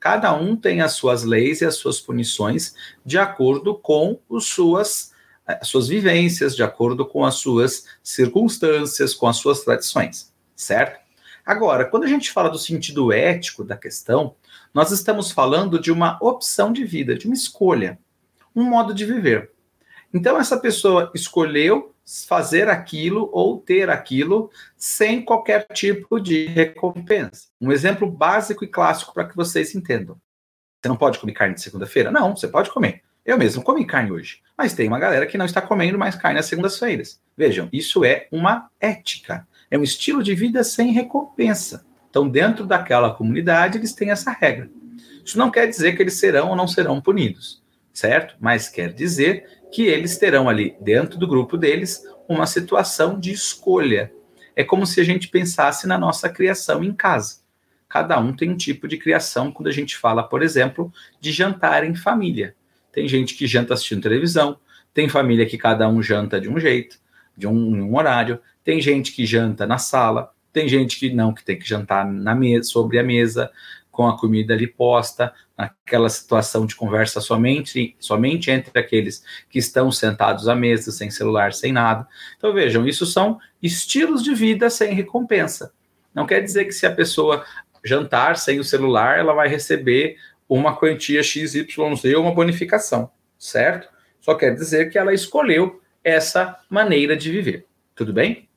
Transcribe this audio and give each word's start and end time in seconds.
Cada 0.00 0.32
um 0.34 0.56
tem 0.56 0.80
as 0.80 0.92
suas 0.92 1.24
leis 1.24 1.60
e 1.60 1.64
as 1.64 1.76
suas 1.76 2.00
punições 2.00 2.74
de 3.04 3.18
acordo 3.18 3.74
com 3.74 4.20
as 4.30 4.44
suas, 4.44 5.12
as 5.46 5.66
suas 5.68 5.88
vivências, 5.88 6.54
de 6.54 6.62
acordo 6.62 7.04
com 7.04 7.24
as 7.24 7.34
suas 7.36 7.84
circunstâncias, 8.02 9.14
com 9.14 9.26
as 9.26 9.36
suas 9.36 9.60
tradições, 9.60 10.32
certo? 10.54 11.00
Agora, 11.44 11.86
quando 11.86 12.04
a 12.04 12.08
gente 12.08 12.30
fala 12.30 12.50
do 12.50 12.58
sentido 12.58 13.10
ético 13.10 13.64
da 13.64 13.76
questão, 13.76 14.34
nós 14.72 14.92
estamos 14.92 15.30
falando 15.30 15.80
de 15.80 15.90
uma 15.90 16.18
opção 16.20 16.72
de 16.72 16.84
vida, 16.84 17.16
de 17.16 17.26
uma 17.26 17.34
escolha, 17.34 17.98
um 18.54 18.62
modo 18.62 18.92
de 18.92 19.04
viver. 19.04 19.50
Então, 20.12 20.38
essa 20.38 20.58
pessoa 20.58 21.10
escolheu 21.14 21.94
fazer 22.26 22.68
aquilo 22.68 23.28
ou 23.32 23.58
ter 23.58 23.90
aquilo 23.90 24.50
sem 24.76 25.22
qualquer 25.22 25.66
tipo 25.72 26.18
de 26.18 26.46
recompensa. 26.46 27.48
Um 27.60 27.70
exemplo 27.70 28.10
básico 28.10 28.64
e 28.64 28.68
clássico 28.68 29.12
para 29.12 29.26
que 29.28 29.36
vocês 29.36 29.74
entendam. 29.74 30.16
Você 30.80 30.88
não 30.88 30.96
pode 30.96 31.18
comer 31.18 31.32
carne 31.32 31.54
de 31.54 31.60
segunda-feira? 31.60 32.10
Não, 32.10 32.34
você 32.34 32.48
pode 32.48 32.70
comer. 32.70 33.02
Eu 33.26 33.36
mesmo 33.36 33.62
comi 33.62 33.84
carne 33.84 34.10
hoje, 34.10 34.40
mas 34.56 34.72
tem 34.72 34.88
uma 34.88 34.98
galera 34.98 35.26
que 35.26 35.36
não 35.36 35.44
está 35.44 35.60
comendo 35.60 35.98
mais 35.98 36.14
carne 36.14 36.38
às 36.38 36.46
segundas-feiras. 36.46 37.20
Vejam, 37.36 37.68
isso 37.70 38.02
é 38.04 38.26
uma 38.32 38.70
ética, 38.80 39.46
é 39.70 39.76
um 39.76 39.82
estilo 39.82 40.22
de 40.22 40.34
vida 40.34 40.64
sem 40.64 40.92
recompensa. 40.92 41.84
Então, 42.08 42.26
dentro 42.26 42.64
daquela 42.64 43.12
comunidade, 43.12 43.76
eles 43.76 43.92
têm 43.92 44.10
essa 44.10 44.30
regra. 44.30 44.70
Isso 45.22 45.36
não 45.36 45.50
quer 45.50 45.66
dizer 45.66 45.94
que 45.94 46.02
eles 46.02 46.14
serão 46.14 46.48
ou 46.48 46.56
não 46.56 46.66
serão 46.66 47.02
punidos, 47.02 47.62
certo? 47.98 48.36
Mas 48.38 48.68
quer 48.68 48.92
dizer 48.92 49.44
que 49.72 49.82
eles 49.82 50.16
terão 50.16 50.48
ali, 50.48 50.76
dentro 50.80 51.18
do 51.18 51.26
grupo 51.26 51.56
deles, 51.56 52.02
uma 52.28 52.46
situação 52.46 53.18
de 53.18 53.32
escolha. 53.32 54.12
É 54.54 54.62
como 54.62 54.86
se 54.86 55.00
a 55.00 55.04
gente 55.04 55.28
pensasse 55.28 55.86
na 55.86 55.98
nossa 55.98 56.28
criação 56.28 56.82
em 56.84 56.92
casa. 56.92 57.40
Cada 57.88 58.18
um 58.20 58.34
tem 58.34 58.50
um 58.50 58.56
tipo 58.56 58.86
de 58.86 58.98
criação 58.98 59.50
quando 59.50 59.68
a 59.68 59.72
gente 59.72 59.96
fala, 59.96 60.22
por 60.22 60.42
exemplo, 60.42 60.92
de 61.20 61.32
jantar 61.32 61.84
em 61.84 61.94
família. 61.94 62.54
Tem 62.92 63.08
gente 63.08 63.34
que 63.34 63.46
janta 63.46 63.74
assistindo 63.74 64.02
televisão, 64.02 64.58
tem 64.94 65.08
família 65.08 65.46
que 65.46 65.58
cada 65.58 65.88
um 65.88 66.02
janta 66.02 66.40
de 66.40 66.48
um 66.48 66.58
jeito, 66.58 66.98
de 67.36 67.46
um, 67.46 67.52
um 67.54 67.96
horário, 67.96 68.40
tem 68.62 68.80
gente 68.80 69.12
que 69.12 69.24
janta 69.24 69.66
na 69.66 69.78
sala, 69.78 70.32
tem 70.52 70.68
gente 70.68 70.98
que 70.98 71.12
não, 71.12 71.32
que 71.32 71.44
tem 71.44 71.58
que 71.58 71.68
jantar 71.68 72.06
na 72.06 72.36
sobre 72.62 72.98
a 72.98 73.02
mesa, 73.02 73.50
com 73.98 74.06
a 74.06 74.16
comida 74.16 74.54
ali 74.54 74.68
posta, 74.68 75.34
naquela 75.56 76.08
situação 76.08 76.64
de 76.64 76.76
conversa 76.76 77.20
somente, 77.20 77.96
somente 77.98 78.48
entre 78.48 78.78
aqueles 78.78 79.24
que 79.50 79.58
estão 79.58 79.90
sentados 79.90 80.46
à 80.46 80.54
mesa, 80.54 80.92
sem 80.92 81.10
celular, 81.10 81.52
sem 81.52 81.72
nada. 81.72 82.06
Então 82.36 82.54
vejam, 82.54 82.86
isso 82.86 83.04
são 83.04 83.40
estilos 83.60 84.22
de 84.22 84.32
vida 84.36 84.70
sem 84.70 84.94
recompensa. 84.94 85.72
Não 86.14 86.26
quer 86.26 86.40
dizer 86.40 86.66
que 86.66 86.70
se 86.70 86.86
a 86.86 86.94
pessoa 86.94 87.44
jantar 87.84 88.36
sem 88.36 88.60
o 88.60 88.64
celular, 88.64 89.18
ela 89.18 89.34
vai 89.34 89.48
receber 89.48 90.16
uma 90.48 90.76
quantia 90.76 91.20
XYZ 91.20 91.66
ou 91.76 92.22
uma 92.22 92.32
bonificação, 92.32 93.10
certo? 93.36 93.88
Só 94.20 94.36
quer 94.36 94.54
dizer 94.54 94.92
que 94.92 94.96
ela 94.96 95.12
escolheu 95.12 95.82
essa 96.04 96.56
maneira 96.70 97.16
de 97.16 97.32
viver. 97.32 97.66
Tudo 97.96 98.12
bem? 98.12 98.47